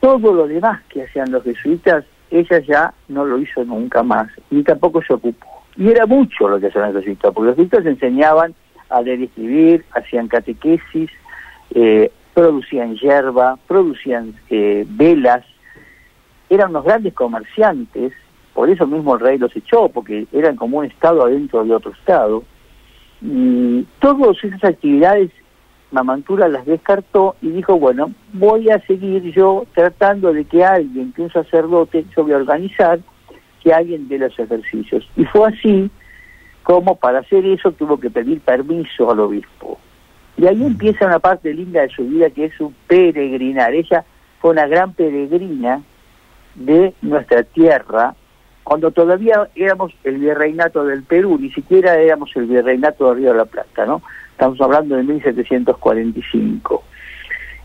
todo 0.00 0.32
lo 0.32 0.48
demás 0.48 0.82
que 0.88 1.04
hacían 1.04 1.30
los 1.30 1.44
jesuitas, 1.44 2.04
ella 2.32 2.58
ya 2.58 2.94
no 3.06 3.24
lo 3.24 3.38
hizo 3.38 3.64
nunca 3.64 4.02
más, 4.02 4.28
ni 4.50 4.64
tampoco 4.64 5.02
se 5.02 5.14
ocupó. 5.14 5.62
Y 5.76 5.88
era 5.88 6.04
mucho 6.04 6.48
lo 6.48 6.58
que 6.58 6.66
hacían 6.66 6.92
los 6.92 7.04
jesuitas, 7.04 7.32
porque 7.32 7.46
los 7.48 7.56
jesuitas 7.56 7.86
enseñaban 7.86 8.54
a 8.90 9.00
leer 9.02 9.20
y 9.20 9.24
escribir, 9.24 9.84
hacían 9.92 10.26
catequesis, 10.26 11.10
eh, 11.74 12.10
producían 12.34 12.96
hierba, 12.96 13.58
producían 13.66 14.34
eh, 14.50 14.84
velas, 14.88 15.44
eran 16.48 16.70
unos 16.70 16.84
grandes 16.84 17.14
comerciantes, 17.14 18.12
por 18.54 18.68
eso 18.68 18.86
mismo 18.86 19.14
el 19.14 19.20
rey 19.20 19.38
los 19.38 19.54
echó, 19.56 19.88
porque 19.88 20.26
eran 20.32 20.56
como 20.56 20.78
un 20.78 20.84
estado 20.86 21.24
adentro 21.24 21.64
de 21.64 21.74
otro 21.74 21.92
estado. 21.92 22.44
Y 23.22 23.86
todas 24.00 24.42
esas 24.42 24.64
actividades 24.64 25.30
Mamantura 25.92 26.48
las 26.48 26.64
descartó 26.64 27.36
y 27.42 27.50
dijo, 27.50 27.78
bueno, 27.78 28.12
voy 28.32 28.70
a 28.70 28.80
seguir 28.86 29.22
yo 29.34 29.66
tratando 29.74 30.32
de 30.32 30.46
que 30.46 30.64
alguien, 30.64 31.12
que 31.12 31.22
un 31.22 31.30
sacerdote, 31.30 32.06
yo 32.16 32.24
voy 32.24 32.32
a 32.32 32.38
organizar 32.38 32.98
que 33.62 33.74
alguien 33.74 34.08
dé 34.08 34.18
los 34.18 34.36
ejercicios. 34.38 35.06
Y 35.16 35.24
fue 35.26 35.48
así 35.48 35.90
como 36.62 36.96
para 36.96 37.18
hacer 37.18 37.44
eso 37.44 37.72
tuvo 37.72 38.00
que 38.00 38.08
pedir 38.08 38.40
permiso 38.40 39.10
al 39.10 39.20
obispo. 39.20 39.78
Y 40.36 40.46
ahí 40.46 40.64
empieza 40.64 41.06
una 41.06 41.18
parte 41.18 41.52
linda 41.52 41.82
de 41.82 41.88
su 41.90 42.04
vida 42.04 42.30
que 42.30 42.46
es 42.46 42.54
su 42.54 42.72
peregrinar. 42.86 43.74
Ella 43.74 44.04
fue 44.40 44.50
una 44.50 44.66
gran 44.66 44.92
peregrina 44.94 45.82
de 46.54 46.94
nuestra 47.02 47.42
tierra, 47.42 48.14
cuando 48.64 48.90
todavía 48.90 49.48
éramos 49.54 49.92
el 50.04 50.18
virreinato 50.18 50.84
del 50.84 51.02
Perú, 51.02 51.38
ni 51.40 51.50
siquiera 51.50 51.96
éramos 51.96 52.30
el 52.36 52.46
virreinato 52.46 53.08
de 53.08 53.14
Río 53.14 53.32
de 53.32 53.38
la 53.38 53.44
Plata, 53.44 53.86
¿no? 53.86 54.02
Estamos 54.30 54.60
hablando 54.60 54.96
de 54.96 55.02
1745. 55.02 56.82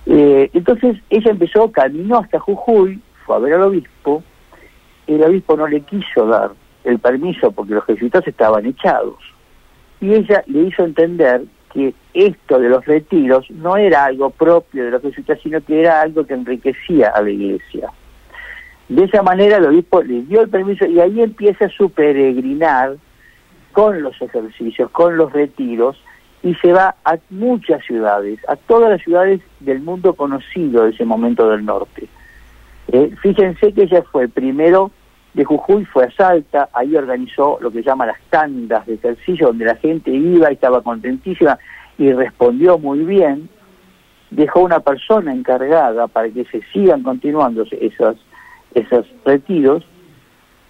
Eh, 0.07 0.49
entonces 0.53 0.97
ella 1.09 1.31
empezó, 1.31 1.71
caminó 1.71 2.19
hasta 2.19 2.39
Jujuy, 2.39 2.99
fue 3.25 3.35
a 3.35 3.39
ver 3.39 3.53
al 3.53 3.63
obispo, 3.63 4.23
el 5.05 5.23
obispo 5.23 5.57
no 5.57 5.67
le 5.67 5.81
quiso 5.81 6.25
dar 6.25 6.51
el 6.83 6.99
permiso 6.99 7.51
porque 7.51 7.73
los 7.73 7.85
jesuitas 7.85 8.27
estaban 8.27 8.65
echados. 8.65 9.17
Y 9.99 10.13
ella 10.13 10.43
le 10.47 10.63
hizo 10.63 10.83
entender 10.83 11.43
que 11.73 11.93
esto 12.13 12.59
de 12.59 12.69
los 12.69 12.85
retiros 12.85 13.49
no 13.51 13.77
era 13.77 14.05
algo 14.05 14.29
propio 14.29 14.85
de 14.85 14.91
los 14.91 15.01
jesuitas, 15.01 15.39
sino 15.41 15.61
que 15.61 15.81
era 15.81 16.01
algo 16.01 16.25
que 16.25 16.33
enriquecía 16.33 17.09
a 17.09 17.21
la 17.21 17.29
iglesia. 17.29 17.91
De 18.89 19.03
esa 19.03 19.21
manera 19.21 19.57
el 19.57 19.65
obispo 19.65 20.01
le 20.01 20.21
dio 20.23 20.41
el 20.41 20.49
permiso 20.49 20.85
y 20.85 20.99
ahí 20.99 21.21
empieza 21.21 21.67
su 21.69 21.89
peregrinar 21.89 22.95
con 23.73 24.01
los 24.01 24.19
ejercicios, 24.21 24.89
con 24.91 25.17
los 25.17 25.31
retiros, 25.33 26.01
y 26.41 26.55
se 26.55 26.71
va 26.71 26.95
a 27.03 27.17
muchas 27.29 27.83
ciudades, 27.85 28.39
a 28.47 28.55
todas 28.55 28.89
las 28.89 29.01
ciudades 29.01 29.41
del 29.59 29.81
mundo 29.81 30.13
conocido 30.13 30.83
de 30.83 30.91
ese 30.91 31.03
momento 31.03 31.49
del 31.49 31.65
norte. 31.65 32.07
Eh, 32.89 33.11
fíjense 33.21 33.73
que 33.73 33.83
ella 33.83 34.03
fue 34.11 34.27
primero 34.27 34.91
de 35.37 35.45
Jujuy, 35.45 35.85
fue 35.85 36.05
a 36.05 36.11
Salta, 36.11 36.67
ahí 36.73 36.95
organizó 36.95 37.59
lo 37.61 37.69
que 37.69 37.83
llama 37.83 38.07
las 38.07 38.19
tandas 38.31 38.87
de 38.87 38.95
ejercicio, 38.95 39.47
donde 39.47 39.65
la 39.65 39.75
gente 39.75 40.09
iba 40.09 40.49
y 40.49 40.55
estaba 40.55 40.81
contentísima 40.81 41.59
y 41.99 42.11
respondió 42.11 42.79
muy 42.79 43.05
bien. 43.05 43.47
Dejó 44.31 44.61
una 44.61 44.79
persona 44.79 45.31
encargada 45.31 46.07
para 46.07 46.29
que 46.29 46.43
se 46.45 46.63
sigan 46.73 47.03
continuando 47.03 47.65
esos, 47.69 48.17
esos 48.73 49.05
retiros. 49.23 49.85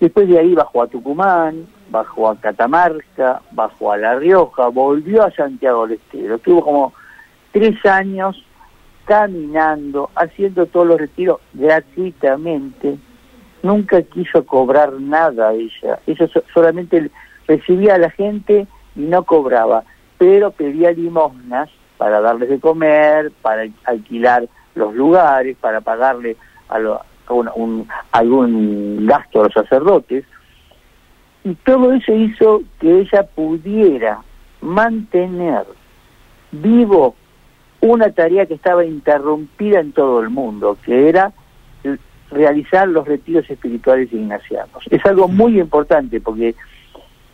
Después 0.01 0.27
de 0.27 0.37
ahí 0.37 0.53
bajó 0.53 0.83
a 0.83 0.87
Tucumán, 0.87 1.65
bajó 1.89 2.27
a 2.27 2.35
Catamarca, 2.35 3.41
bajó 3.51 3.93
a 3.93 3.97
La 3.97 4.15
Rioja, 4.15 4.67
volvió 4.67 5.23
a 5.23 5.31
Santiago 5.31 5.87
del 5.87 5.97
Estero. 5.97 6.35
Estuvo 6.35 6.61
como 6.61 6.93
tres 7.53 7.83
años 7.85 8.43
caminando, 9.05 10.09
haciendo 10.13 10.65
todos 10.65 10.87
los 10.87 10.99
retiros 10.99 11.39
gratuitamente. 11.53 12.97
Nunca 13.63 14.01
quiso 14.03 14.45
cobrar 14.45 14.93
nada 14.93 15.53
ella. 15.53 15.99
Ella 16.05 16.29
solamente 16.53 17.09
recibía 17.47 17.95
a 17.95 17.99
la 17.99 18.09
gente 18.11 18.67
y 18.95 19.01
no 19.01 19.23
cobraba, 19.23 19.83
pero 20.17 20.51
pedía 20.51 20.91
limosnas 20.91 21.69
para 21.97 22.21
darles 22.21 22.49
de 22.49 22.59
comer, 22.59 23.31
para 23.41 23.63
alquilar 23.85 24.47
los 24.75 24.93
lugares, 24.93 25.57
para 25.59 25.81
pagarle 25.81 26.37
a 26.69 26.79
un, 27.33 27.87
algún 28.11 29.05
gasto 29.05 29.41
a 29.41 29.43
los 29.45 29.53
sacerdotes 29.53 30.25
y 31.47 31.55
todo 31.55 31.93
eso 31.93 32.13
hizo 32.13 32.63
que 32.79 32.99
ella 32.99 33.23
pudiera 33.23 34.19
mantener 34.59 35.63
vivo 36.51 37.15
una 37.79 38.11
tarea 38.11 38.45
que 38.45 38.55
estaba 38.55 38.83
interrumpida 38.83 39.79
en 39.79 39.93
todo 39.93 40.19
el 40.19 40.29
mundo, 40.29 40.77
que 40.83 41.07
era 41.07 41.31
realizar 42.31 42.87
los 42.87 43.07
retiros 43.07 43.49
espirituales 43.49 44.11
ignacianos. 44.11 44.83
Es 44.89 45.05
algo 45.05 45.27
muy 45.27 45.59
importante 45.59 46.19
porque 46.19 46.55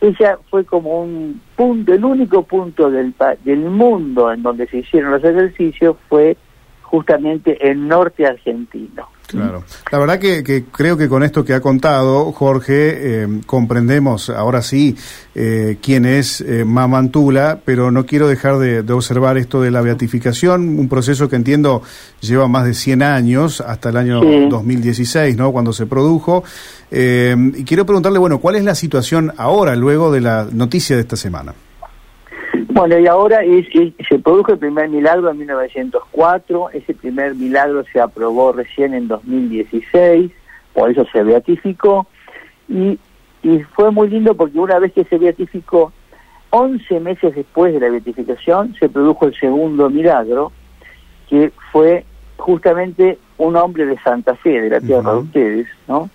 ella 0.02 0.38
fue 0.50 0.66
como 0.66 1.02
un 1.02 1.42
punto, 1.56 1.94
el 1.94 2.04
único 2.04 2.44
punto 2.44 2.92
del, 2.92 3.14
del 3.44 3.60
mundo 3.60 4.32
en 4.32 4.44
donde 4.44 4.68
se 4.68 4.80
hicieron 4.80 5.12
los 5.12 5.24
ejercicios 5.24 5.96
fue 6.10 6.36
justamente 6.82 7.70
el 7.70 7.88
norte 7.88 8.26
argentino. 8.26 9.08
Claro. 9.34 9.63
La 9.92 9.98
verdad 9.98 10.20
que, 10.20 10.63
creo 10.72 10.96
que 10.96 11.10
con 11.10 11.24
esto 11.24 11.44
que 11.44 11.54
ha 11.54 11.60
contado 11.60 12.32
Jorge, 12.32 13.24
eh, 13.24 13.28
comprendemos 13.48 14.30
ahora 14.30 14.62
sí 14.62 14.96
eh, 15.34 15.78
quién 15.82 16.06
es 16.06 16.42
eh, 16.42 16.63
Mamantula, 16.63 17.60
pero 17.66 17.90
no 17.90 18.06
quiero 18.06 18.28
dejar 18.28 18.60
de, 18.60 18.80
observar 18.94 19.38
esto 19.38 19.62
de 19.62 19.72
la 19.72 19.82
beatificación, 19.82 20.80
un 20.80 20.88
proceso 20.88 21.28
que 21.30 21.36
entiendo 21.36 21.82
lleva 22.22 22.48
más 22.48 22.66
de 22.66 22.75
100 22.75 23.02
años, 23.02 23.62
hasta 23.62 23.90
el 23.90 23.98
año 23.98 24.22
2016, 24.50 25.36
¿no? 25.36 25.52
Cuando 25.52 25.74
se 25.74 25.88
produjo. 25.88 26.44
y 26.92 27.63
quiero 27.63 27.86
preguntarle, 27.86 28.20
bueno, 28.20 28.40
¿cuál 28.40 28.56
es 28.56 28.63
la 28.63 28.75
situación 28.75 29.34
ahora, 29.38 29.75
luego 29.75 30.12
de 30.12 30.22
la 30.22 30.48
noticia 30.52 30.96
de 30.96 31.02
esta 31.02 31.16
semana? 31.16 31.54
Bueno, 32.74 32.98
y 32.98 33.06
ahora 33.06 33.42
se 34.10 34.18
produjo 34.18 34.53
el 34.53 34.58
primer 34.58 34.89
milagro 34.89 35.30
en 35.30 35.38
1904, 35.38 36.72
ese 36.72 36.96
primer 36.96 37.36
milagro 37.36 37.84
se 37.94 38.01
aprobó 38.01 38.51
recién 38.51 38.96
en 38.96 39.08
2016, 39.08 40.32
por 40.74 40.89
eso 40.89 41.06
se 41.12 41.22
beatificó, 41.22 42.08
y, 42.68 42.98
y 43.44 43.60
fue 43.75 43.92
muy 43.92 44.10
lindo 44.10 44.34
porque 44.34 44.58
una 44.58 44.80
vez 44.80 44.92
que 44.92 45.03
se 45.03 45.20
beatificó, 45.20 45.94
11 46.50 47.00
meses 47.00 47.36
después 47.36 47.75
de 47.75 47.80
la 47.80 47.89
beatificación, 47.89 48.74
se 48.80 48.89
produjo 48.89 49.27
el 49.27 49.36
segundo 49.39 49.92
milagro, 49.92 50.51
que 51.30 51.51
fue 51.72 52.06
justamente 52.38 53.20
un 53.38 53.56
hombre 53.56 53.86
de 53.86 54.00
Santa 54.00 54.34
Fe, 54.36 54.62
de 54.62 54.70
la 54.72 54.82
tierra 54.82 55.13
de 55.13 55.20
ustedes, 55.20 55.68
¿no? 55.88 56.10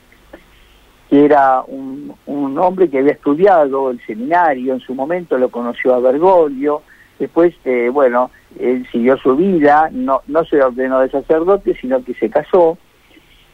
Que 1.09 1.25
era 1.25 1.63
un, 1.67 2.15
un, 2.27 2.59
hombre 2.59 2.91
que 2.91 2.99
había 2.99 3.13
estudiado 3.13 3.91
el 3.91 4.01
seminario, 4.07 4.75
en 4.75 4.81
su 4.81 4.95
momento 4.95 5.39
lo 5.39 5.51
conoció 5.51 5.95
a 5.95 6.01
Bergoglio, 6.01 6.83
después, 7.19 7.55
eh, 7.65 7.89
bueno, 7.93 8.31
él 8.59 8.87
siguió 8.93 9.17
su 9.19 9.35
vida, 9.37 9.89
no, 9.93 10.23
no 10.27 10.45
se 10.45 10.63
ordenó 10.63 11.01
de 11.01 11.11
sacerdote, 11.11 11.77
sino 11.81 12.03
que 12.05 12.15
se 12.15 12.29
casó 12.29 12.79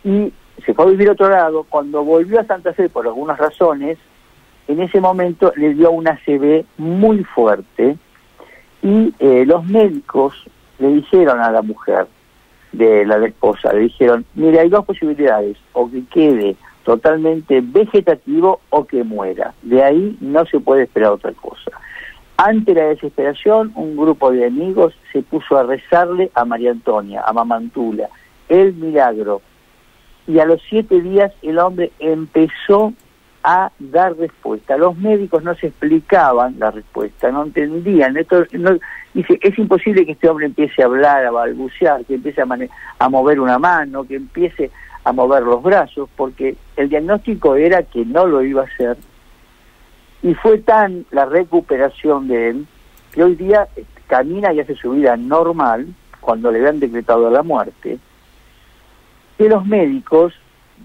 y 0.02 0.32
se 0.64 0.74
fue 0.74 0.84
a 0.84 0.88
vivir 0.88 1.08
a 1.08 1.12
otro 1.12 1.28
lado. 1.28 1.64
Cuando 1.68 2.04
volvió 2.04 2.40
a 2.40 2.44
Santa 2.44 2.72
Fe, 2.72 2.88
por 2.88 3.06
algunas 3.06 3.38
razones, 3.38 3.98
en 4.66 4.80
ese 4.80 5.00
momento 5.00 5.52
le 5.56 5.74
dio 5.74 5.90
una 5.90 6.18
CB 6.24 6.64
muy 6.78 7.22
fuerte 7.24 7.96
y 8.82 9.14
eh, 9.18 9.44
los 9.46 9.64
médicos 9.64 10.34
le 10.78 10.88
dijeron 10.88 11.40
a 11.40 11.50
la 11.50 11.62
mujer 11.62 12.06
de 12.72 13.06
la 13.06 13.24
esposa, 13.24 13.72
le 13.72 13.80
dijeron, 13.80 14.24
mire, 14.34 14.60
hay 14.60 14.68
dos 14.68 14.84
posibilidades, 14.84 15.56
o 15.72 15.88
que 15.88 16.04
quede 16.06 16.56
totalmente 16.84 17.60
vegetativo 17.60 18.60
o 18.70 18.84
que 18.84 19.02
muera. 19.02 19.54
De 19.62 19.82
ahí 19.82 20.16
no 20.20 20.44
se 20.46 20.60
puede 20.60 20.84
esperar 20.84 21.12
otra 21.12 21.32
cosa. 21.32 21.72
Ante 22.36 22.74
la 22.74 22.84
desesperación, 22.84 23.72
un 23.74 23.96
grupo 23.96 24.30
de 24.30 24.46
amigos 24.46 24.94
se 25.12 25.22
puso 25.22 25.56
a 25.56 25.62
rezarle 25.62 26.30
a 26.34 26.44
María 26.44 26.72
Antonia, 26.72 27.22
a 27.24 27.32
Mamantula, 27.32 28.08
el 28.48 28.74
milagro. 28.74 29.40
Y 30.26 30.38
a 30.38 30.44
los 30.44 30.60
siete 30.68 31.00
días 31.00 31.32
el 31.42 31.58
hombre 31.58 31.92
empezó 31.98 32.92
a 33.44 33.70
dar 33.78 34.16
respuesta. 34.16 34.76
Los 34.76 34.96
médicos 34.96 35.44
no 35.44 35.54
se 35.54 35.68
explicaban 35.68 36.58
la 36.58 36.70
respuesta, 36.70 37.30
no 37.30 37.44
entendían. 37.44 38.16
Esto, 38.16 38.44
no, 38.52 38.78
dice, 39.12 39.38
es 39.40 39.58
imposible 39.58 40.06
que 40.06 40.12
este 40.12 40.28
hombre 40.28 40.46
empiece 40.46 40.82
a 40.82 40.86
hablar, 40.86 41.24
a 41.26 41.30
balbucear, 41.30 42.04
que 42.06 42.14
empiece 42.14 42.40
a, 42.40 42.46
a 42.98 43.08
mover 43.10 43.38
una 43.38 43.58
mano, 43.58 44.04
que 44.04 44.16
empiece 44.16 44.70
a 45.04 45.12
mover 45.12 45.42
los 45.42 45.62
brazos, 45.62 46.08
porque 46.16 46.56
el 46.76 46.88
diagnóstico 46.88 47.56
era 47.56 47.82
que 47.82 48.04
no 48.04 48.26
lo 48.26 48.42
iba 48.42 48.62
a 48.62 48.66
hacer. 48.66 48.96
Y 50.22 50.34
fue 50.34 50.58
tan 50.58 51.04
la 51.10 51.26
recuperación 51.26 52.28
de 52.28 52.48
él 52.48 52.66
que 53.12 53.22
hoy 53.22 53.36
día 53.36 53.68
camina 54.06 54.52
y 54.52 54.60
hace 54.60 54.74
su 54.74 54.92
vida 54.92 55.16
normal, 55.16 55.86
cuando 56.20 56.50
le 56.50 56.58
habían 56.58 56.80
decretado 56.80 57.30
la 57.30 57.42
muerte, 57.42 57.98
que 59.36 59.48
los 59.48 59.66
médicos 59.66 60.32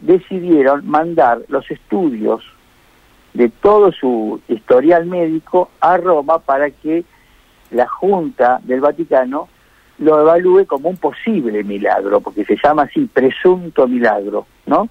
decidieron 0.02 0.88
mandar 0.88 1.42
los 1.48 1.70
estudios 1.72 2.44
de 3.34 3.50
todo 3.50 3.92
su 3.92 4.42
historial 4.48 5.06
médico 5.06 5.70
a 5.80 5.98
Roma 5.98 6.40
para 6.40 6.72
que 6.72 7.06
la 7.72 7.88
Junta 7.88 8.60
del 8.64 8.82
Vaticano 8.82 9.48
lo 10.00 10.22
evalúe 10.22 10.66
como 10.66 10.90
un 10.90 10.98
posible 10.98 11.64
milagro, 11.64 12.22
porque 12.22 12.46
se 12.46 12.58
llama 12.62 12.84
así, 12.84 13.06
presunto 13.06 13.88
milagro, 13.88 14.48
¿no? 14.66 14.90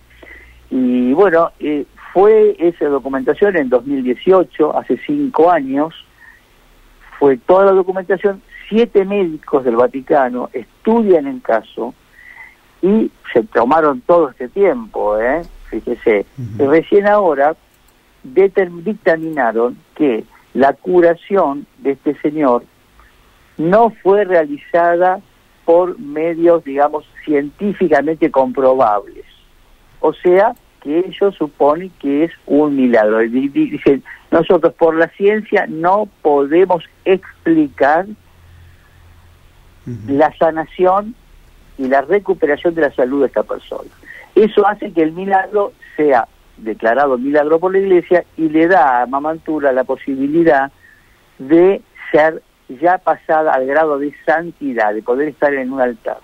Y 0.70 1.12
bueno, 1.14 1.50
eh, 1.60 1.86
fue 2.12 2.56
esa 2.58 2.86
documentación 2.86 3.56
en 3.56 3.68
2018, 3.68 4.76
hace 4.76 4.98
cinco 5.06 5.50
años, 5.50 5.94
fue 7.18 7.38
toda 7.38 7.66
la 7.66 7.72
documentación, 7.72 8.42
siete 8.68 9.04
médicos 9.04 9.64
del 9.64 9.76
Vaticano 9.76 10.50
estudian 10.52 11.26
el 11.26 11.40
caso 11.40 11.94
y 12.82 13.10
se 13.32 13.42
tomaron 13.44 14.02
todo 14.02 14.28
este 14.30 14.48
tiempo, 14.48 15.18
¿eh? 15.18 15.42
fíjese, 15.70 16.26
y 16.58 16.62
recién 16.62 17.06
ahora 17.06 17.56
dictaminaron 18.22 19.78
que 19.94 20.24
la 20.54 20.74
curación 20.74 21.66
de 21.78 21.92
este 21.92 22.14
señor 22.20 22.64
no 23.58 23.90
fue 24.02 24.24
realizada 24.24 25.20
por 25.64 25.98
medios, 25.98 26.64
digamos, 26.64 27.04
científicamente 27.24 28.30
comprobables. 28.30 29.26
O 30.00 30.14
sea, 30.14 30.54
que 30.80 31.00
ellos 31.00 31.34
suponen 31.34 31.90
que 32.00 32.24
es 32.24 32.32
un 32.46 32.76
milagro. 32.76 33.18
Dicen, 33.18 34.02
nosotros 34.30 34.72
por 34.74 34.94
la 34.94 35.08
ciencia 35.08 35.66
no 35.68 36.08
podemos 36.22 36.84
explicar 37.04 38.06
la 40.06 40.34
sanación 40.36 41.14
y 41.78 41.88
la 41.88 42.02
recuperación 42.02 42.74
de 42.74 42.82
la 42.82 42.94
salud 42.94 43.20
de 43.20 43.26
esta 43.26 43.42
persona. 43.42 43.90
Eso 44.34 44.66
hace 44.66 44.92
que 44.92 45.02
el 45.02 45.12
milagro 45.12 45.72
sea 45.96 46.28
declarado 46.58 47.18
milagro 47.18 47.58
por 47.58 47.72
la 47.72 47.78
iglesia 47.78 48.24
y 48.36 48.48
le 48.48 48.66
da 48.68 49.02
a 49.02 49.06
Mamantura 49.06 49.72
la 49.72 49.84
posibilidad 49.84 50.70
de 51.38 51.82
ser 52.12 52.42
ya 52.68 52.98
pasada 52.98 53.52
al 53.52 53.66
grado 53.66 53.98
de 53.98 54.14
santidad, 54.24 54.94
de 54.94 55.02
poder 55.02 55.28
estar 55.28 55.52
en 55.54 55.72
un 55.72 55.80
altar. 55.80 56.18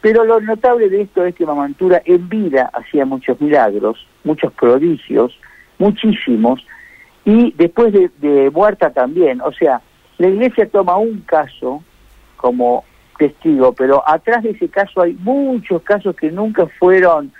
Pero 0.00 0.24
lo 0.24 0.40
notable 0.40 0.88
de 0.88 1.02
esto 1.02 1.24
es 1.24 1.34
que 1.34 1.44
Mamantura 1.44 2.00
en 2.04 2.28
vida 2.28 2.70
hacía 2.72 3.04
muchos 3.04 3.40
milagros, 3.40 4.06
muchos 4.24 4.52
prodigios, 4.54 5.38
muchísimos, 5.78 6.64
y 7.24 7.52
después 7.52 7.92
de, 7.92 8.10
de 8.18 8.50
muerta 8.50 8.90
también. 8.90 9.40
O 9.42 9.52
sea, 9.52 9.82
la 10.16 10.28
iglesia 10.28 10.68
toma 10.68 10.96
un 10.96 11.20
caso 11.20 11.82
como 12.36 12.84
testigo, 13.18 13.74
pero 13.74 14.02
atrás 14.08 14.42
de 14.42 14.50
ese 14.50 14.68
caso 14.68 15.02
hay 15.02 15.12
muchos 15.12 15.82
casos 15.82 16.16
que 16.16 16.30
nunca 16.30 16.66
fueron 16.78 17.32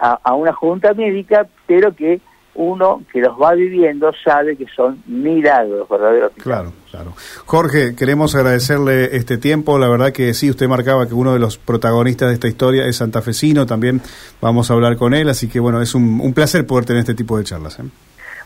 a, 0.00 0.34
una 0.34 0.52
junta 0.52 0.94
médica, 0.94 1.46
pero 1.66 1.94
que 1.94 2.20
uno 2.54 3.02
que 3.12 3.20
los 3.20 3.40
va 3.40 3.54
viviendo 3.54 4.12
sabe 4.24 4.56
que 4.56 4.66
son 4.74 5.02
milagros 5.06 5.88
verdaderos. 5.88 6.32
Claro, 6.36 6.72
claro. 6.90 7.12
Jorge, 7.46 7.94
queremos 7.94 8.34
agradecerle 8.34 9.16
este 9.16 9.38
tiempo. 9.38 9.78
La 9.78 9.88
verdad 9.88 10.12
que 10.12 10.34
sí, 10.34 10.50
usted 10.50 10.66
marcaba 10.68 11.06
que 11.06 11.14
uno 11.14 11.32
de 11.32 11.38
los 11.38 11.58
protagonistas 11.58 12.28
de 12.28 12.34
esta 12.34 12.48
historia 12.48 12.86
es 12.86 12.96
santafesino. 12.96 13.66
También 13.66 14.00
vamos 14.40 14.70
a 14.70 14.74
hablar 14.74 14.96
con 14.96 15.14
él, 15.14 15.28
así 15.28 15.48
que 15.48 15.60
bueno, 15.60 15.80
es 15.80 15.94
un, 15.94 16.32
placer 16.34 16.66
poder 16.66 16.84
tener 16.84 17.00
este 17.00 17.14
tipo 17.14 17.38
de 17.38 17.44
charlas. 17.44 17.78
¿eh? 17.78 17.84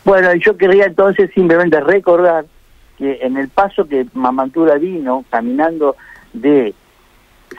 Bueno, 0.05 0.35
yo 0.35 0.57
quería 0.57 0.85
entonces 0.85 1.31
simplemente 1.35 1.81
recordar 1.81 2.45
que 2.99 3.19
en 3.23 3.37
el 3.37 3.49
paso 3.49 3.87
que 3.87 4.07
Mamantura 4.13 4.77
vino 4.77 5.25
caminando 5.31 5.97
de 6.33 6.75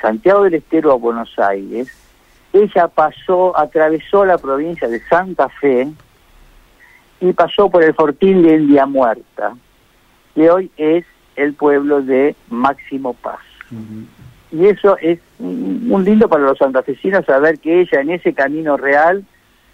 Santiago 0.01 0.43
del 0.43 0.55
Estero 0.55 0.91
a 0.91 0.95
Buenos 0.95 1.37
Aires, 1.37 1.89
ella 2.53 2.87
pasó, 2.87 3.57
atravesó 3.57 4.23
la 4.23 4.37
provincia 4.37 4.87
de 4.87 5.01
Santa 5.01 5.49
Fe 5.49 5.89
y 7.29 7.33
pasó 7.33 7.69
por 7.69 7.83
el 7.83 7.93
fortín 7.93 8.43
de 8.43 8.55
India 8.55 8.85
Muerta, 8.85 9.55
que 10.35 10.49
hoy 10.49 10.71
es 10.77 11.05
el 11.35 11.53
pueblo 11.53 12.01
de 12.01 12.35
Máximo 12.49 13.13
Paz. 13.13 13.39
Y 14.51 14.65
eso 14.67 14.97
es 15.01 15.19
un 15.39 16.03
lindo 16.05 16.29
para 16.29 16.43
los 16.43 16.57
santafesinos 16.57 17.25
saber 17.25 17.59
que 17.59 17.81
ella 17.81 18.01
en 18.01 18.11
ese 18.11 18.33
camino 18.33 18.77
real 18.77 19.25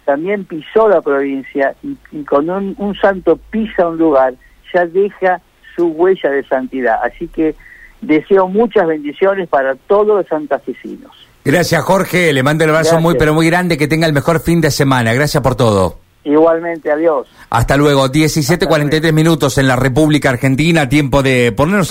también 0.04 0.44
pisó 0.44 0.88
la 0.88 1.00
provincia 1.02 1.74
y, 1.82 1.96
y 2.10 2.24
con 2.24 2.48
un, 2.48 2.74
un 2.78 2.94
santo 2.96 3.38
pisa 3.50 3.86
un 3.86 3.98
lugar, 3.98 4.34
ya 4.72 4.86
deja 4.86 5.40
su 5.76 5.88
huella 5.88 6.30
de 6.30 6.44
santidad. 6.44 6.96
Así 7.04 7.28
que 7.28 7.54
deseo 8.00 8.48
muchas 8.48 8.86
bendiciones 8.86 9.48
para 9.48 9.74
todos 9.74 10.08
los 10.08 10.26
santafesinos. 10.26 11.12
Gracias, 11.44 11.82
Jorge. 11.82 12.32
Le 12.32 12.42
mando 12.42 12.64
el 12.64 12.70
abrazo 12.70 13.00
muy, 13.00 13.14
pero 13.16 13.34
muy 13.34 13.46
grande. 13.46 13.76
Que 13.76 13.88
tenga 13.88 14.06
el 14.06 14.12
mejor 14.12 14.40
fin 14.40 14.60
de 14.60 14.70
semana. 14.70 15.12
Gracias 15.12 15.42
por 15.42 15.54
todo. 15.54 15.98
Igualmente, 16.24 16.92
adiós. 16.92 17.26
Hasta 17.50 17.76
luego. 17.76 18.08
17.43 18.08 19.12
minutos 19.12 19.58
en 19.58 19.66
la 19.66 19.74
República 19.74 20.30
Argentina. 20.30 20.88
Tiempo 20.88 21.22
de 21.22 21.52
ponernos 21.52 21.90